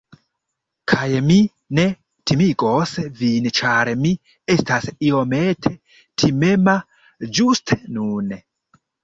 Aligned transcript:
Kaj 0.91 1.09
mi 1.25 1.35
ne 1.79 1.83
timigos 2.31 2.93
vin 3.19 3.49
ĉar 3.59 3.91
mi 4.01 4.15
estas 4.55 4.89
iomete 5.11 5.75
timema 6.25 6.77
ĝuste 7.39 7.81
nun. 8.01 8.35